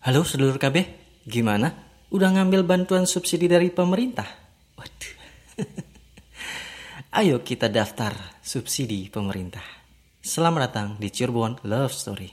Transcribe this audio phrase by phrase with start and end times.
[0.00, 0.80] Halo sedulur KB,
[1.28, 1.76] gimana?
[2.08, 4.24] Udah ngambil bantuan subsidi dari pemerintah?
[4.72, 5.14] Waduh.
[7.20, 9.60] Ayo kita daftar subsidi pemerintah.
[10.24, 12.32] Selamat datang di Cirebon Love Story.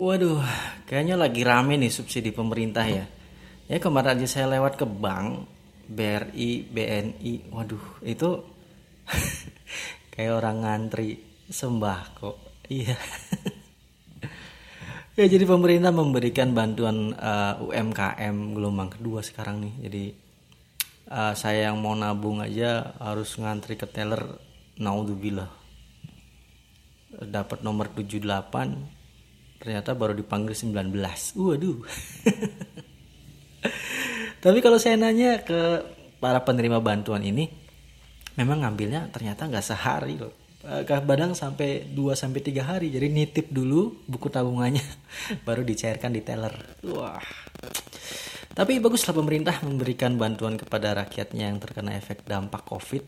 [0.00, 0.40] Waduh,
[0.88, 3.17] kayaknya lagi rame nih subsidi pemerintah ya.
[3.68, 5.44] Ya kemarin aja saya lewat ke bank
[5.92, 8.40] BRI, BNI, waduh itu
[10.12, 11.20] kayak orang ngantri
[11.52, 12.64] sembako.
[12.72, 12.96] Iya.
[15.20, 19.74] ya jadi pemerintah memberikan bantuan uh, UMKM gelombang kedua sekarang nih.
[19.84, 20.04] Jadi
[21.12, 24.40] uh, saya yang mau nabung aja harus ngantri ke teller
[24.80, 25.52] naudzubillah.
[27.20, 28.96] Dapat nomor 78
[29.58, 30.94] ternyata baru dipanggil 19
[31.34, 31.82] waduh
[34.44, 35.82] tapi kalau saya nanya ke
[36.18, 37.50] para penerima bantuan ini
[38.38, 40.48] memang ngambilnya ternyata nggak sehari loh
[40.84, 42.88] kadang sampai 2 sampai 3 hari.
[42.92, 44.84] Jadi nitip dulu buku tabungannya
[45.46, 46.52] baru dicairkan di teller.
[46.84, 47.22] Wah.
[48.52, 53.06] Tapi baguslah pemerintah memberikan bantuan kepada rakyatnya yang terkena efek dampak covid.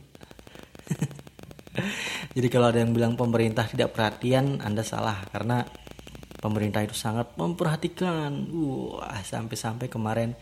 [2.36, 5.26] Jadi kalau ada yang bilang pemerintah tidak perhatian anda salah.
[5.26, 5.66] Karena
[6.40, 8.48] pemerintah itu sangat memperhatikan.
[8.50, 10.32] Wah sampai-sampai kemarin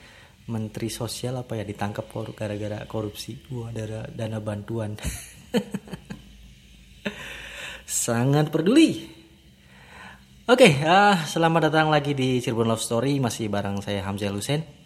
[0.48, 3.36] menteri sosial apa ya ditangkap gara-gara korupsi.
[3.50, 4.94] Wah ada dana bantuan.
[7.84, 9.18] Sangat peduli.
[10.48, 13.20] Oke okay, uh, selamat datang lagi di Cirebon Love Story.
[13.20, 14.78] Masih bareng saya Hamzah Husen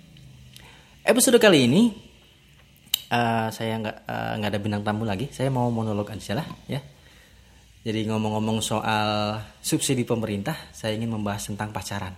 [1.02, 1.82] episode kali ini
[3.10, 5.30] uh, saya nggak uh, nggak ada bintang tamu lagi.
[5.34, 6.78] Saya mau monolog aja lah ya
[7.82, 12.14] jadi ngomong-ngomong soal subsidi pemerintah, saya ingin membahas tentang pacaran.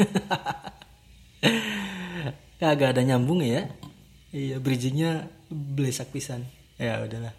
[2.60, 3.68] Kagak ada nyambung ya.
[4.32, 6.48] Iya, bridgingnya blesak pisan.
[6.80, 7.36] Ya udahlah.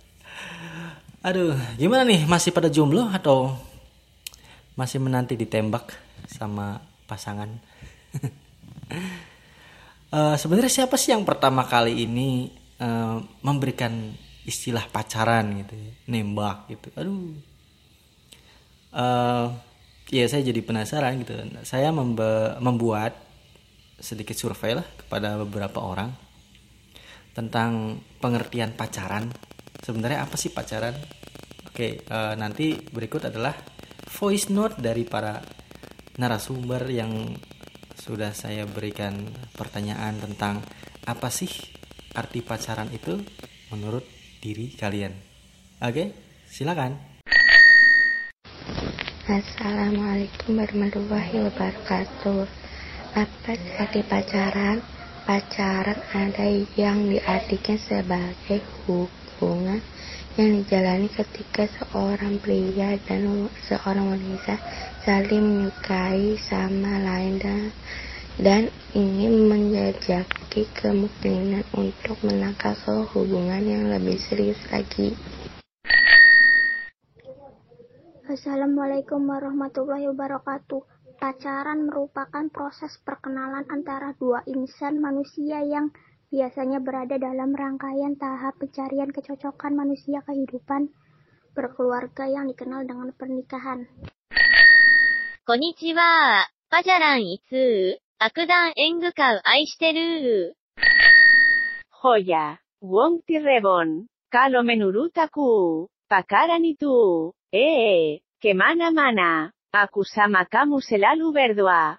[1.25, 2.30] Aduh, gimana nih?
[2.30, 3.58] Masih pada jomblo atau
[4.77, 5.98] masih menanti ditembak
[6.30, 6.77] sama
[7.10, 7.49] pasangan?
[10.14, 14.14] uh, Sebenarnya siapa sih yang pertama kali ini uh, memberikan
[14.45, 16.87] istilah pacaran gitu ya, nembak gitu.
[16.97, 17.37] Aduh.
[18.91, 19.47] Uh,
[20.11, 21.33] ya saya jadi penasaran gitu.
[21.63, 21.93] Saya
[22.59, 23.15] membuat
[24.02, 26.09] sedikit survei lah kepada beberapa orang
[27.31, 29.31] tentang pengertian pacaran.
[29.81, 30.93] Sebenarnya apa sih pacaran?
[31.71, 33.55] Oke uh, nanti berikut adalah
[34.11, 35.39] voice note dari para
[36.19, 37.31] narasumber yang
[37.95, 40.59] sudah saya berikan pertanyaan tentang
[41.08, 41.47] apa sih
[42.11, 43.15] arti pacaran itu
[43.71, 45.13] menurut diri kalian.
[45.85, 46.17] Oke,
[46.49, 46.97] silakan.
[49.29, 52.49] Assalamualaikum warahmatullahi wabarakatuh.
[53.13, 54.81] Apa arti pacaran?
[55.21, 59.79] Pacaran ada yang diartikan sebagai hubungan
[60.35, 64.58] yang dijalani ketika seorang pria dan seorang wanita
[65.05, 67.69] saling menyukai sama lain dan
[68.41, 72.73] dan ingin menjajaki kemungkinan untuk menangkap
[73.13, 75.13] hubungan yang lebih serius lagi.
[78.25, 80.81] Assalamualaikum warahmatullahi wabarakatuh.
[81.21, 85.93] Pacaran merupakan proses perkenalan antara dua insan manusia yang
[86.33, 90.89] biasanya berada dalam rangkaian tahap pencarian kecocokan manusia kehidupan
[91.53, 93.85] berkeluarga yang dikenal dengan pernikahan.
[95.45, 96.41] Konnichiwa,
[96.71, 98.70] pacaran itu Akudan
[102.77, 103.26] Wong
[104.30, 105.89] kalau menurut aku,
[106.61, 108.21] itu, Eh.
[108.54, 109.49] Mana mana.
[109.73, 111.98] Akusama kamu selalu berdua.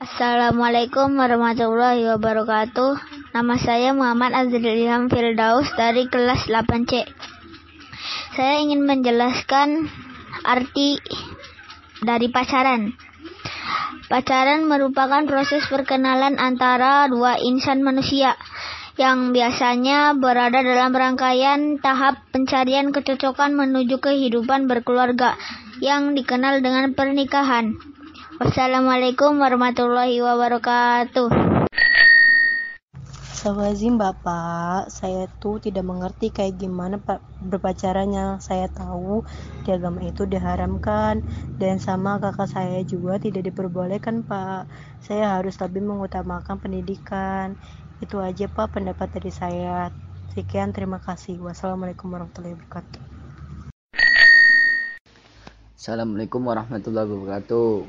[0.00, 2.96] Assalamualaikum warahmatullahi wabarakatuh.
[3.36, 7.04] Nama saya Muhammad Azril Ilham Firdaus dari kelas 8C.
[8.32, 9.92] Saya ingin menjelaskan
[10.40, 10.96] arti
[12.00, 12.96] dari pacaran.
[14.04, 18.36] Pacaran merupakan proses perkenalan antara dua insan manusia
[18.94, 25.34] yang biasanya berada dalam rangkaian tahap pencarian kecocokan menuju kehidupan berkeluarga
[25.82, 27.74] yang dikenal dengan pernikahan.
[28.38, 31.53] Wassalamualaikum warahmatullahi wabarakatuh.
[33.44, 36.96] Astagfirullahaladzim Bapak, saya tuh tidak mengerti kayak gimana
[37.44, 38.40] berpacarannya.
[38.40, 39.20] Saya tahu
[39.68, 41.20] di agama itu diharamkan
[41.60, 44.64] dan sama kakak saya juga tidak diperbolehkan Pak.
[45.04, 47.60] Saya harus lebih mengutamakan pendidikan.
[48.00, 49.92] Itu aja Pak pendapat dari saya.
[50.32, 51.36] Sekian terima kasih.
[51.44, 53.00] Wassalamualaikum warahmatullahi wabarakatuh.
[55.76, 57.84] Assalamualaikum warahmatullahi wabarakatuh.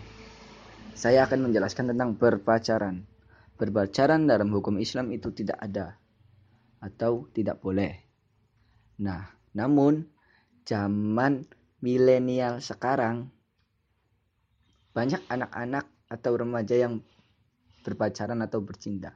[1.00, 3.15] Saya akan menjelaskan tentang berpacaran.
[3.56, 5.96] Berpacaran dalam hukum Islam itu tidak ada
[6.84, 7.96] atau tidak boleh.
[9.00, 10.08] Nah, namun
[10.68, 11.48] zaman
[11.80, 13.32] milenial sekarang
[14.96, 17.04] banyak anak-anak atau remaja yang
[17.84, 19.14] berpacaran atau bercinta.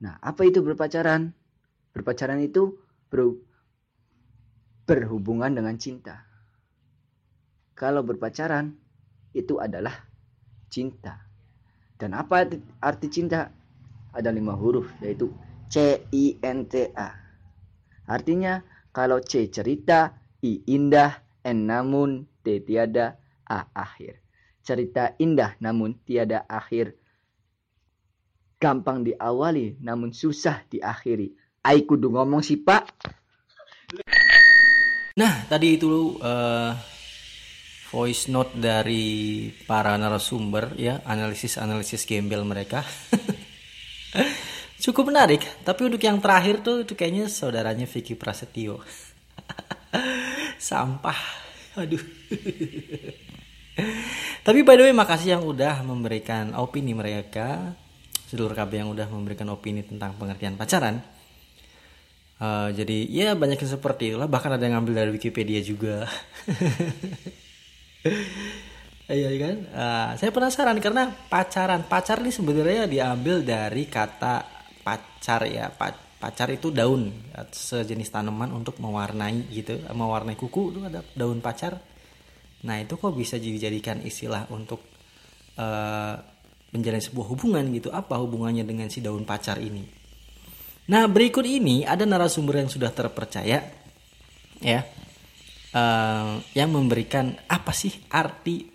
[0.00, 1.36] Nah, apa itu berpacaran?
[1.92, 2.80] Berpacaran itu
[3.12, 3.36] ber,
[4.88, 6.24] berhubungan dengan cinta.
[7.76, 8.74] Kalau berpacaran
[9.36, 9.94] itu adalah
[10.72, 11.27] cinta.
[11.98, 12.46] Dan apa
[12.78, 13.50] arti cinta?
[14.14, 15.34] Ada lima huruf yaitu
[15.66, 17.10] C I N T A.
[18.08, 18.62] Artinya
[18.94, 24.22] kalau C cerita, I indah, N namun, T tiada, A akhir.
[24.64, 26.94] Cerita indah namun tiada akhir.
[28.58, 31.34] Gampang diawali namun susah diakhiri.
[31.66, 32.84] Ai kudu ngomong sih pak.
[35.18, 36.72] Nah, tadi itu uh,
[37.88, 42.84] voice note dari para narasumber ya, analisis-analisis gembel mereka.
[44.84, 48.78] Cukup menarik, tapi untuk yang terakhir tuh itu kayaknya saudaranya Vicky Prasetyo.
[50.68, 51.18] Sampah.
[51.80, 51.98] Aduh.
[54.46, 57.74] tapi by the way makasih yang udah memberikan opini mereka,
[58.28, 61.00] seluruh KB yang udah memberikan opini tentang pengertian pacaran.
[62.38, 66.06] Uh, jadi ya banyak yang seperti itulah bahkan ada yang ngambil dari Wikipedia juga
[69.08, 69.56] Iya kan?
[69.72, 74.44] Uh, saya penasaran karena pacaran, pacar ini sebenarnya diambil dari kata
[74.84, 75.72] pacar ya.
[75.72, 77.08] Pa pacar itu daun
[77.48, 81.80] sejenis tanaman untuk mewarnai gitu, mewarnai kuku itu ada daun pacar.
[82.68, 84.82] Nah itu kok bisa dijadikan istilah untuk
[85.56, 86.18] uh,
[86.74, 87.88] menjalin sebuah hubungan gitu?
[87.88, 89.88] Apa hubungannya dengan si daun pacar ini?
[90.92, 93.64] Nah berikut ini ada narasumber yang sudah terpercaya
[94.58, 94.80] ya
[95.74, 98.68] uh, yang memberikan apa sih arti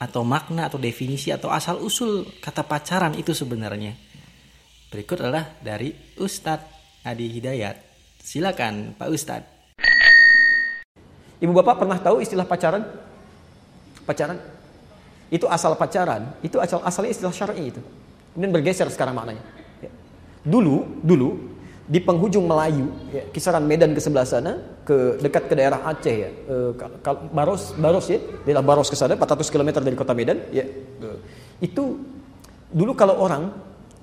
[0.00, 3.96] atau makna atau definisi atau asal usul kata pacaran itu sebenarnya.
[4.92, 5.90] Berikut adalah dari
[6.20, 7.76] Ustadz Adi Hidayat.
[8.20, 9.52] Silakan Pak Ustadz.
[11.42, 12.84] Ibu bapak pernah tahu istilah pacaran?
[14.06, 14.38] Pacaran?
[15.28, 17.80] Itu asal pacaran, itu asal asalnya istilah syar'i itu.
[18.32, 19.42] Kemudian bergeser sekarang maknanya.
[19.82, 19.90] Ya.
[20.46, 21.53] Dulu, dulu
[21.84, 24.56] di penghujung Melayu, ya, kisaran Medan ke sebelah sana,
[24.88, 26.56] ke dekat ke daerah Aceh ya, e,
[27.28, 28.16] Baros, Baros ya,
[28.48, 30.64] daerah Baros ke sana, 400 km dari kota Medan, ya,
[31.60, 32.00] itu
[32.72, 33.52] dulu kalau orang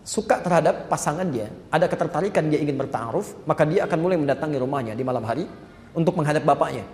[0.06, 4.94] suka terhadap pasangan dia, ada ketertarikan dia ingin bertaaruf, maka dia akan mulai mendatangi rumahnya
[4.94, 5.50] di malam hari
[5.98, 6.86] untuk menghadap bapaknya.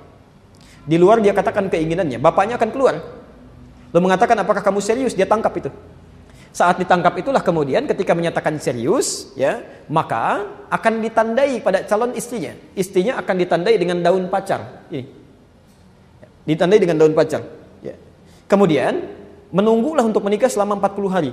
[0.87, 2.95] Di luar dia katakan keinginannya, bapaknya akan keluar.
[3.91, 5.15] Lalu mengatakan apakah kamu serius?
[5.15, 5.71] Dia tangkap itu.
[6.57, 9.61] Saat ditangkap itulah kemudian ketika menyatakan serius, ya,
[9.93, 10.41] maka
[10.73, 12.57] akan ditandai pada calon istrinya.
[12.73, 14.89] Istrinya akan ditandai dengan daun pacar.
[14.89, 15.05] Ini.
[16.49, 17.45] Ditandai dengan daun pacar.
[17.85, 17.93] Ya.
[18.49, 19.05] Kemudian
[19.53, 21.31] menunggulah untuk menikah selama 40 hari.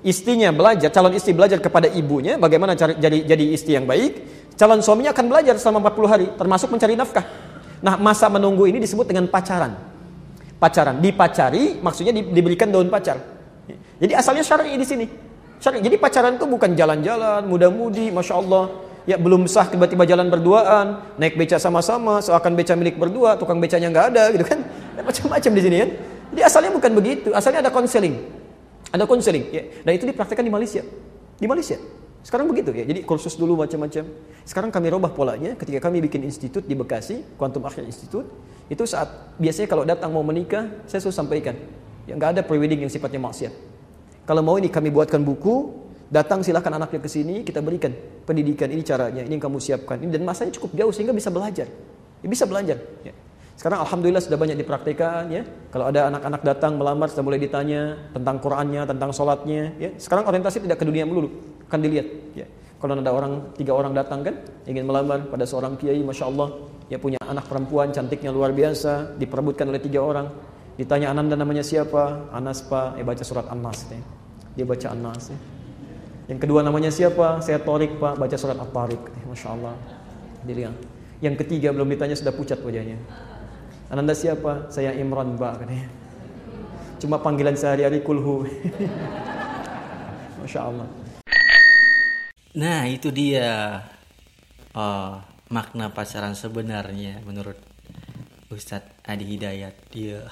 [0.00, 4.24] Istrinya belajar, calon istri belajar kepada ibunya bagaimana cari, jadi jadi istri yang baik.
[4.56, 7.28] Calon suaminya akan belajar selama 40 hari, termasuk mencari nafkah.
[7.84, 9.76] Nah, masa menunggu ini disebut dengan pacaran.
[10.56, 13.35] Pacaran, dipacari maksudnya diberikan daun pacar.
[13.74, 15.06] Jadi asalnya syar'i di sini.
[15.58, 15.80] Syar'i.
[15.82, 18.64] Jadi pacaran itu bukan jalan-jalan, muda-mudi, masya Allah.
[19.06, 23.86] Ya belum sah tiba-tiba jalan berduaan, naik beca sama-sama, seakan beca milik berdua, tukang becanya
[23.86, 24.58] nggak ada, gitu kan?
[25.06, 25.90] Macam-macam di sini kan.
[26.34, 27.28] Jadi asalnya bukan begitu.
[27.30, 28.18] Asalnya ada konseling,
[28.90, 29.46] ada konseling.
[29.54, 29.62] Ya.
[29.86, 30.82] Dan itu dipraktekkan di Malaysia.
[31.38, 31.78] Di Malaysia.
[32.26, 32.82] Sekarang begitu ya.
[32.82, 34.02] Jadi kursus dulu macam-macam.
[34.42, 38.26] Sekarang kami robah polanya ketika kami bikin institut di Bekasi, Quantum Akhir Institute.
[38.66, 41.54] Itu saat biasanya kalau datang mau menikah, saya selalu sampaikan,
[42.06, 43.52] ya nggak ada prewedding yang sifatnya maksiat.
[44.26, 45.70] Kalau mau ini kami buatkan buku,
[46.10, 47.94] datang silahkan anaknya ke sini, kita berikan
[48.26, 50.02] pendidikan ini caranya, ini yang kamu siapkan.
[50.02, 51.70] Ini dan masanya cukup jauh sehingga bisa belajar.
[52.22, 52.78] Ya, bisa belajar.
[53.06, 53.14] Ya.
[53.56, 55.42] Sekarang alhamdulillah sudah banyak dipraktikkan ya.
[55.72, 59.62] Kalau ada anak-anak datang melamar sudah mulai ditanya tentang Qurannya, tentang sholatnya.
[59.80, 59.90] Ya.
[59.96, 61.30] Sekarang orientasi tidak ke dunia melulu,
[61.70, 62.06] akan dilihat.
[62.36, 62.46] Ya.
[62.76, 64.36] Kalau ada orang tiga orang datang kan
[64.68, 69.72] ingin melamar pada seorang kiai, masya Allah, ya punya anak perempuan cantiknya luar biasa, diperebutkan
[69.72, 70.28] oleh tiga orang.
[70.76, 72.28] Ditanya Ananda namanya siapa?
[72.32, 73.88] Anas pak, eh baca surat An-Nas.
[73.88, 74.00] Ya.
[74.60, 75.32] Dia baca An-Nas.
[75.32, 75.38] Ya.
[76.26, 77.38] Yang kedua namanya siapa?
[77.40, 79.02] Saya Torik pak, baca surat At-Tariq.
[79.14, 79.74] Eh, Masya Allah.
[80.44, 80.68] Dia
[81.22, 82.98] Yang ketiga belum ditanya sudah pucat wajahnya.
[83.86, 84.66] Ananda siapa?
[84.68, 85.86] Saya Imran pak katanya.
[86.98, 88.44] Cuma panggilan sehari-hari kulhu.
[90.42, 90.88] Masya Allah.
[92.56, 93.80] Nah itu dia
[94.74, 97.56] oh, makna pacaran sebenarnya menurut
[98.50, 99.74] Ustadz Adi Hidayat.
[99.94, 100.26] Dia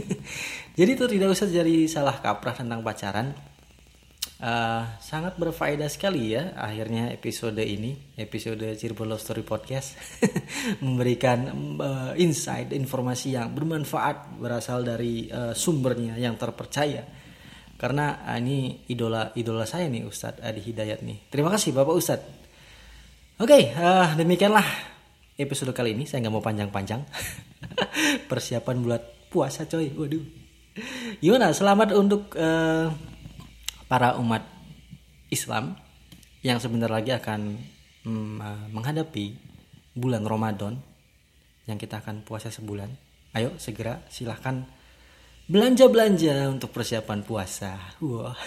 [0.78, 3.36] Jadi itu tidak usah jadi salah kaprah tentang pacaran.
[4.42, 9.94] Uh, sangat berfaedah sekali ya akhirnya episode ini episode Cirebon Love Story Podcast
[10.82, 11.46] memberikan
[11.78, 17.06] uh, insight informasi yang bermanfaat berasal dari uh, sumbernya yang terpercaya
[17.82, 21.26] karena ah, ini idola idola saya nih Ustadz Adi Hidayat nih.
[21.26, 22.30] Terima kasih Bapak Ustadz.
[23.42, 24.62] Oke, ah, demikianlah
[25.34, 26.06] episode kali ini.
[26.06, 27.02] Saya nggak mau panjang-panjang.
[28.30, 29.88] Persiapan buat puasa coy.
[29.96, 30.20] Waduh.
[31.24, 31.56] Gimana?
[31.56, 32.92] Selamat untuk eh,
[33.88, 34.44] para umat
[35.32, 35.80] Islam
[36.44, 37.56] yang sebentar lagi akan
[38.04, 39.40] mm, ah, menghadapi
[39.96, 40.76] bulan Ramadan
[41.64, 42.92] yang kita akan puasa sebulan.
[43.32, 44.68] Ayo segera silahkan
[45.48, 47.96] belanja-belanja untuk persiapan puasa.
[48.04, 48.36] Wah.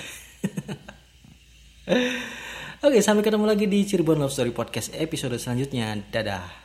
[2.86, 5.98] Oke, sampai ketemu lagi di Cirebon Love Story Podcast episode selanjutnya.
[6.13, 6.64] Dadah.